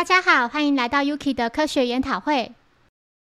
[0.00, 2.52] 大家好，欢迎来到 Yuki 的科学研讨会。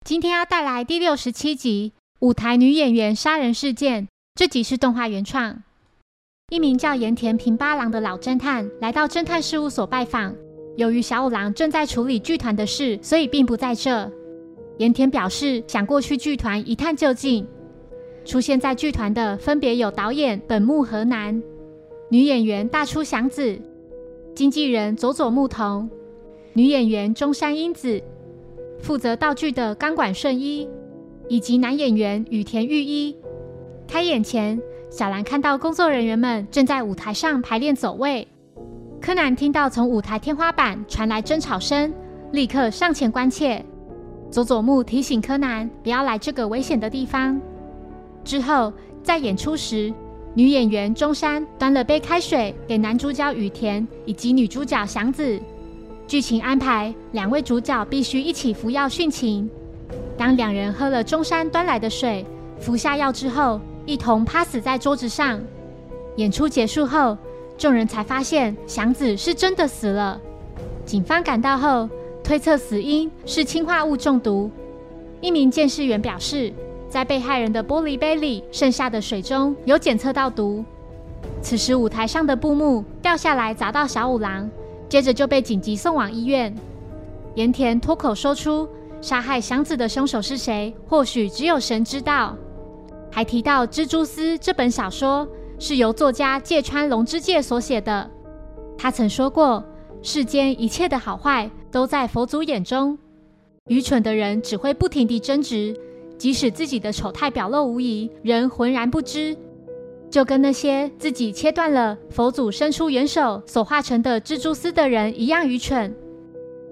[0.05, 4.03] 今天要带来第六十七集《舞台女演员杀人事件》。
[4.35, 5.63] 这集是动画原创。
[6.51, 10.35] 一名叫盐田平八郎的老侦探来到侦探事务所拜访。
[10.77, 14.11] 由于小五郎正在处理剧团的事，所以并不在这。
[14.79, 17.47] 盐田表示想过去剧团一探究竟。
[18.25, 21.41] 出现在剧团的分别有导演本木和南、
[22.11, 23.57] 女演员大出祥子、
[24.35, 25.89] 经纪人佐佐木童。
[26.57, 28.03] 女演员中山英子，
[28.81, 30.67] 负责道具的钢管顺一，
[31.29, 33.15] 以及男演员羽田裕一。
[33.87, 34.59] 开演前，
[34.91, 38.27] 小兰看到工作人员们正在舞台上排练走位。
[39.03, 41.93] 柯南听到从舞台天花板传来争吵声，
[42.33, 43.63] 立刻上前关切。
[44.31, 47.39] 佐佐木提醒柯南不要来这个危险的地方。
[48.25, 49.93] 之后，在演出时，
[50.33, 55.39] 女演员中山端了杯开水给男主角羽田以及女主角祥子。
[56.07, 59.51] 剧情安排，两位主角必须一起服药殉情。
[60.17, 62.25] 当两人喝了中山端来的水，
[62.61, 65.41] 服下药之后，一同趴死在桌子上。
[66.15, 67.19] 演出结束后，
[67.59, 70.21] 众人才发现祥子是真的死了。
[70.85, 71.89] 警方赶到后，
[72.23, 74.49] 推测死因是氰化物中毒。
[75.21, 76.53] 一名监视员表示，
[76.89, 80.65] 在被害人的玻璃杯里剩下的水中有检测到毒。
[81.43, 84.49] 此时舞台上的布幕掉下来砸到小五郎。
[84.89, 86.55] 接着就被紧急送往医院。
[87.35, 88.69] 盐田脱口说出
[89.03, 90.75] ：“杀害祥子的凶手是谁？
[90.87, 92.37] 或许只有神知道。”
[93.11, 95.27] 还提到《蜘蛛丝》这本小说
[95.59, 98.11] 是由作家芥川龙之介所写的。
[98.77, 99.65] 他曾说过
[100.03, 102.99] ：“世间一切的好坏都在佛祖眼中。
[103.69, 105.75] 愚蠢的人只会不停地争执，
[106.19, 109.37] 即使自己的丑态表露无遗，仍浑然不知。”
[110.11, 115.95] 就跟那些自己切断了佛祖伸出援手所化成的蜘蛛丝的人一样愚蠢。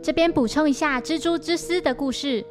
[0.02, 2.44] 这边补充一下《蜘蛛之丝》的故事，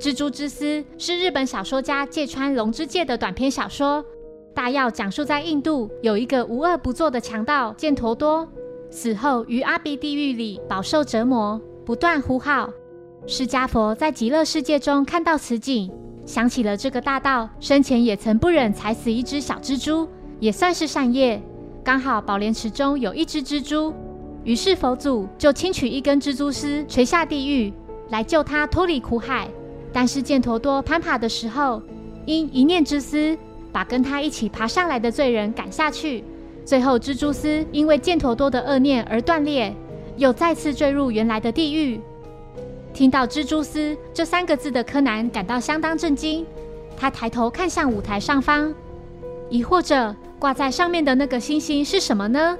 [0.00, 0.64] 蜘蛛之丝》
[0.98, 4.04] 是日本小说家芥川龙之介的短篇小说，
[4.54, 8.46] 大要讲述在印度有一个无恶不作的强盗犍陀多，
[8.90, 12.68] 死后于阿鼻地狱里饱受折磨，不断呼号。
[13.26, 15.90] 释迦佛在极乐世界中看到此景，
[16.26, 20.08] 想起了这个大盗生前也曾不忍踩死一只小蜘蛛。
[20.40, 21.40] 也算是善业，
[21.82, 23.92] 刚好宝莲池中有一只蜘蛛，
[24.44, 27.72] 于是佛祖就轻取一根蜘蛛丝垂下地狱，
[28.10, 29.48] 来救他脱离苦海。
[29.92, 31.82] 但是犍陀多攀爬的时候，
[32.24, 33.36] 因一念之私，
[33.72, 36.22] 把跟他一起爬上来的罪人赶下去。
[36.64, 39.74] 最后蜘蛛丝因为犍陀多的恶念而断裂，
[40.18, 42.00] 又再次坠入原来的地狱。
[42.92, 46.46] 听到蜘蛛丝这三个字的柯南感到相当震惊，
[46.96, 48.72] 他抬头看向舞台上方，
[49.48, 50.14] 疑惑着。
[50.38, 52.56] 挂在上面的那个星星是什么呢？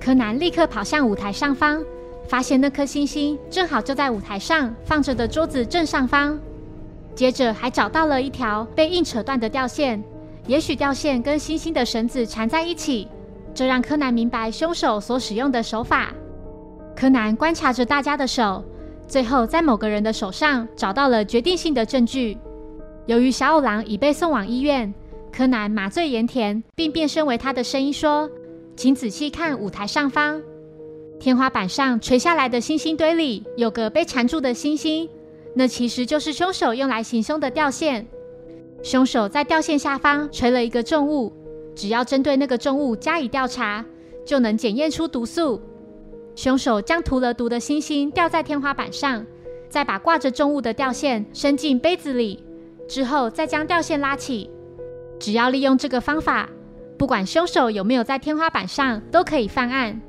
[0.00, 1.82] 柯南立刻跑向舞台上方，
[2.28, 6.38] 发现那颗星星正好就在舞台上放着的桌子正上方。
[7.16, 10.02] 接着还找到了一条被硬扯断的吊线，
[10.46, 13.08] 也许吊线跟星星的绳子缠在一起，
[13.52, 16.12] 这让柯南明白凶手所使用的手法。
[16.94, 18.62] 柯南观察着大家的手，
[19.08, 22.38] 最后在某个人的手上找到了决定性的证据。
[23.06, 24.94] 由于小五郎已被送往医院。
[25.36, 28.30] 柯南麻醉盐田，并变身为他的声音说
[28.76, 30.40] ：“请仔细看舞台上方，
[31.18, 35.08] 天花板上垂下来的星星堆里有个被缠住的星星，
[35.52, 38.06] 那其实就是凶手用来行凶的吊线。
[38.80, 41.32] 凶手在吊线下方垂了一个重物，
[41.74, 43.84] 只要针对那个重物加以调查，
[44.24, 45.60] 就能检验出毒素。
[46.36, 49.26] 凶手将涂了毒的星星吊在天花板上，
[49.68, 52.40] 再把挂着重物的吊线伸进杯子里，
[52.88, 54.48] 之后再将吊线拉起。”
[55.18, 56.48] 只要利用这个方法，
[56.98, 60.00] 不管凶手有没有在天花板上，都可以犯案。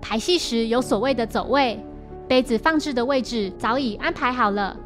[0.00, 1.84] 排戏时有所谓的走位，
[2.28, 4.76] 杯子放置的位置早已安排好了。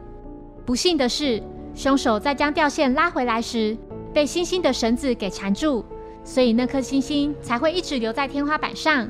[0.64, 1.42] 不幸的是，
[1.74, 3.76] 凶手在将吊线拉回来时，
[4.12, 5.84] 被星星的绳子给缠住，
[6.24, 9.08] 所以那颗星星才会一直留在天花板上。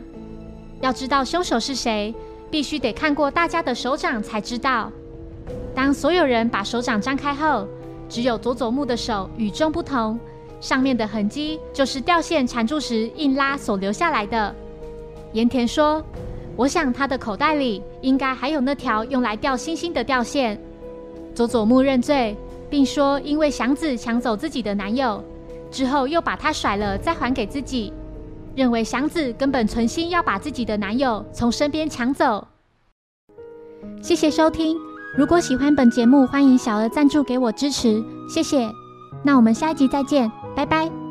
[0.81, 2.15] 要知道凶手是谁，
[2.50, 4.91] 必须得看过大家的手掌才知道。
[5.75, 7.69] 当所有人把手掌张开后，
[8.08, 10.19] 只有佐佐木的手与众不同。
[10.61, 14.55] 上面的痕迹就是吊线缠住时硬拉所留下来的。
[15.33, 16.05] 盐田说
[16.57, 20.61] ：“我想他的口袋里应该还有那条用来吊星星的吊线。”
[21.35, 22.37] 佐佐木认罪，
[22.69, 25.25] 并说：“因为祥子抢走自己的男友
[25.71, 27.93] 之后，又把他甩了，再还给自己，
[28.55, 32.47] 认为祥子根本存心要把自己的男友从身边抢走。”
[34.03, 34.77] 谢谢收听。
[35.17, 38.69] 如果喜欢本节目，欢迎小额赞助给我支持，谢谢。
[39.23, 40.39] 那我们下一集再见。
[40.55, 41.10] 拜拜。